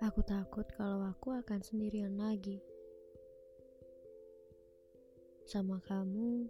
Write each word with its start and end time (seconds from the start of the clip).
Aku 0.00 0.24
takut 0.24 0.64
kalau 0.80 1.04
aku 1.04 1.36
akan 1.36 1.60
sendirian 1.60 2.16
lagi. 2.16 2.56
Sama 5.44 5.76
kamu, 5.84 6.48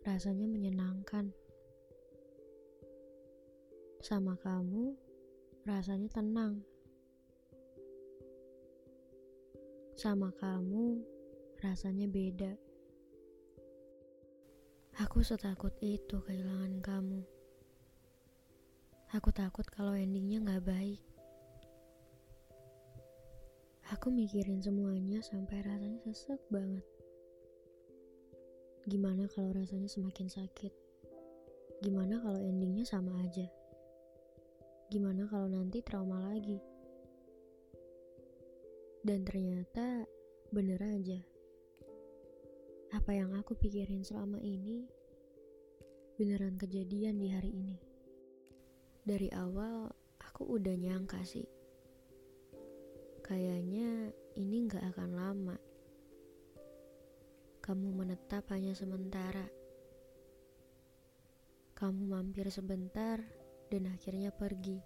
rasanya 0.00 0.48
menyenangkan. 0.48 1.28
Sama 4.00 4.32
kamu, 4.40 4.96
rasanya 5.68 6.08
tenang. 6.08 6.64
Sama 9.92 10.32
kamu, 10.40 10.96
rasanya 11.60 12.08
beda. 12.08 12.56
Aku 15.04 15.20
setakut 15.20 15.76
itu 15.84 16.16
kehilangan 16.24 16.80
kamu. 16.80 17.20
Aku 19.12 19.28
takut 19.36 19.68
kalau 19.68 19.92
endingnya 19.92 20.40
gak 20.40 20.64
baik. 20.64 21.15
Aku 23.94 24.10
mikirin 24.10 24.58
semuanya 24.58 25.22
sampai 25.22 25.62
rasanya 25.62 26.02
sesek 26.10 26.42
banget. 26.50 26.82
Gimana 28.90 29.30
kalau 29.30 29.54
rasanya 29.54 29.86
semakin 29.86 30.26
sakit? 30.26 30.74
Gimana 31.86 32.18
kalau 32.18 32.42
endingnya 32.42 32.82
sama 32.82 33.14
aja? 33.22 33.46
Gimana 34.90 35.30
kalau 35.30 35.46
nanti 35.46 35.86
trauma 35.86 36.18
lagi? 36.18 36.58
Dan 39.06 39.22
ternyata 39.22 40.02
bener 40.50 40.82
aja. 40.82 41.22
Apa 42.90 43.14
yang 43.14 43.38
aku 43.38 43.54
pikirin 43.54 44.02
selama 44.02 44.42
ini 44.42 44.82
beneran 46.18 46.58
kejadian 46.58 47.22
di 47.22 47.30
hari 47.30 47.54
ini. 47.54 47.78
Dari 49.06 49.30
awal 49.30 49.94
aku 50.18 50.58
udah 50.58 50.74
nyangka 50.74 51.22
sih. 51.22 51.55
Kayaknya 53.26 54.14
ini 54.38 54.70
gak 54.70 54.94
akan 54.94 55.10
lama. 55.18 55.58
Kamu 57.58 57.90
menetap 57.98 58.46
hanya 58.54 58.70
sementara. 58.70 59.50
Kamu 61.74 62.06
mampir 62.06 62.46
sebentar 62.54 63.18
dan 63.66 63.90
akhirnya 63.90 64.30
pergi. 64.30 64.78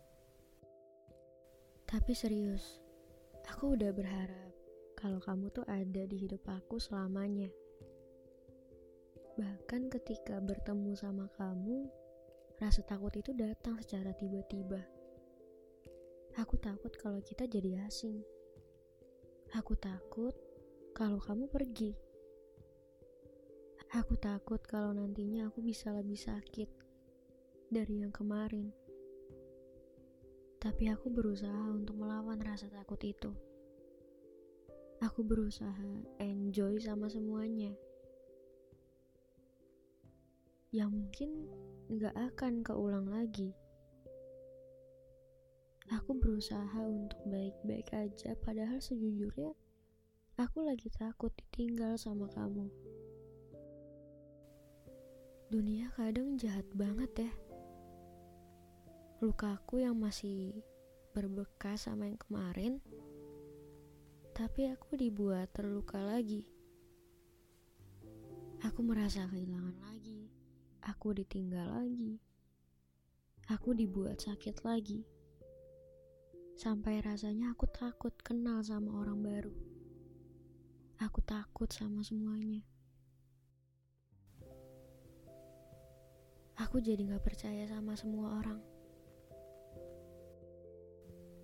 Tapi 1.85 2.17
serius, 2.17 2.81
aku 3.45 3.77
udah 3.77 3.93
berharap 3.93 4.57
kalau 4.97 5.21
kamu 5.21 5.53
tuh 5.53 5.69
ada 5.69 6.09
di 6.09 6.17
hidup 6.25 6.41
aku 6.49 6.81
selamanya. 6.81 7.53
Bahkan 9.37 9.93
ketika 10.01 10.41
bertemu 10.41 10.97
sama 10.97 11.29
kamu, 11.37 11.93
rasa 12.57 12.81
takut 12.89 13.13
itu 13.13 13.37
datang 13.37 13.77
secara 13.85 14.17
tiba-tiba. 14.17 15.00
Aku 16.39 16.55
takut 16.63 16.95
kalau 16.95 17.19
kita 17.19 17.51
jadi 17.51 17.83
asing. 17.91 18.23
Aku 19.59 19.75
takut 19.75 20.31
kalau 20.95 21.19
kamu 21.19 21.51
pergi. 21.51 21.91
Aku 23.99 24.15
takut 24.15 24.63
kalau 24.63 24.95
nantinya 24.95 25.51
aku 25.51 25.59
bisa 25.59 25.91
lebih 25.91 26.15
sakit 26.15 26.71
dari 27.67 28.07
yang 28.07 28.15
kemarin. 28.15 28.71
Tapi 30.63 30.87
aku 30.95 31.11
berusaha 31.11 31.75
untuk 31.75 31.99
melawan 31.99 32.39
rasa 32.39 32.71
takut 32.71 33.03
itu. 33.03 33.35
Aku 35.03 35.27
berusaha 35.27 36.07
enjoy 36.23 36.79
sama 36.79 37.11
semuanya. 37.11 37.75
Yang 40.71 40.91
mungkin 40.95 41.31
gak 41.99 42.15
akan 42.15 42.63
keulang 42.63 43.11
lagi. 43.11 43.51
Aku 45.91 46.15
berusaha 46.15 46.87
untuk 46.87 47.19
baik-baik 47.27 47.91
aja, 47.91 48.39
padahal 48.39 48.79
sejujurnya 48.79 49.51
aku 50.39 50.63
lagi 50.63 50.87
takut 50.87 51.35
ditinggal 51.35 51.99
sama 51.99 52.31
kamu. 52.31 52.71
Dunia 55.51 55.91
kadang 55.99 56.39
jahat 56.39 56.63
banget 56.79 57.27
ya. 57.27 57.33
Lukaku 59.19 59.83
yang 59.83 59.99
masih 59.99 60.63
berbekas 61.11 61.91
sama 61.91 62.07
yang 62.07 62.23
kemarin, 62.23 62.79
tapi 64.31 64.71
aku 64.71 64.95
dibuat 64.95 65.51
terluka 65.51 65.99
lagi. 65.99 66.47
Aku 68.63 68.87
merasa 68.87 69.27
kehilangan 69.27 69.75
lagi, 69.83 70.31
aku 70.87 71.19
ditinggal 71.19 71.67
lagi, 71.83 72.23
aku 73.51 73.75
dibuat 73.75 74.23
sakit 74.23 74.63
lagi. 74.63 75.03
Sampai 76.61 77.01
rasanya 77.01 77.57
aku 77.57 77.65
takut 77.73 78.13
kenal 78.21 78.61
sama 78.61 79.01
orang 79.01 79.25
baru. 79.25 79.55
Aku 81.01 81.25
takut 81.25 81.73
sama 81.73 82.05
semuanya. 82.05 82.61
Aku 86.61 86.85
jadi 86.85 87.17
gak 87.17 87.25
percaya 87.25 87.65
sama 87.65 87.97
semua 87.97 88.45
orang. 88.45 88.61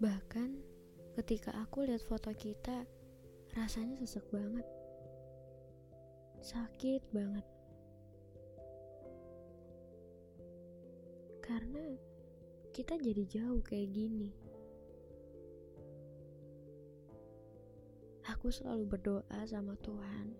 Bahkan 0.05 0.53
ketika 1.17 1.65
aku 1.65 1.89
lihat 1.89 2.05
foto 2.05 2.29
kita, 2.37 2.85
rasanya 3.57 3.97
sesek 4.05 4.29
banget. 4.29 4.69
Sakit 6.45 7.01
banget. 7.17 7.47
Karena 11.41 11.97
kita 12.77 13.01
jadi 13.01 13.25
jauh 13.25 13.65
kayak 13.65 13.97
gini. 13.97 14.46
Aku 18.37 18.53
selalu 18.53 18.85
berdoa 18.85 19.41
sama 19.49 19.73
Tuhan 19.81 20.37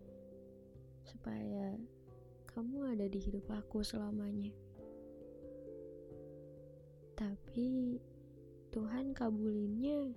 supaya 1.01 1.81
kamu 2.45 2.93
ada 2.93 3.09
di 3.09 3.17
hidup 3.17 3.49
aku 3.49 3.81
selamanya. 3.81 4.53
Tapi 7.17 7.97
Tuhan 8.69 9.17
kabulinnya 9.17 10.13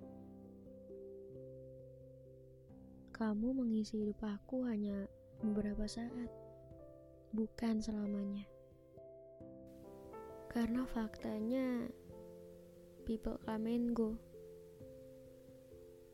kamu 3.16 3.48
mengisi 3.64 4.04
hidup 4.04 4.28
aku 4.28 4.68
hanya 4.68 5.08
beberapa 5.40 5.88
saat, 5.88 6.28
bukan 7.32 7.80
selamanya. 7.80 8.44
Karena 10.52 10.84
faktanya 10.84 11.88
people 13.08 13.40
come 13.48 13.72
and 13.72 13.96
go. 13.96 14.20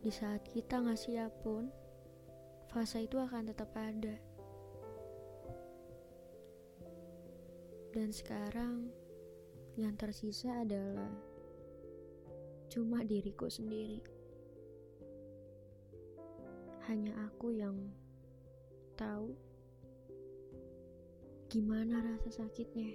Di 0.06 0.14
saat 0.14 0.46
kita 0.46 0.78
nggak 0.86 1.02
siap 1.02 1.34
pun, 1.42 1.66
fase 2.70 3.10
itu 3.10 3.18
akan 3.18 3.50
tetap 3.50 3.74
ada. 3.74 4.14
Dan 7.90 8.14
sekarang 8.14 8.86
yang 9.74 9.98
tersisa 9.98 10.62
adalah 10.62 11.10
cuma 12.70 13.02
diriku 13.02 13.50
sendiri. 13.50 13.98
Hanya 16.86 17.10
aku 17.26 17.58
yang 17.58 17.74
tahu 18.94 19.34
gimana 21.50 22.14
rasa 22.14 22.46
sakitnya. 22.46 22.94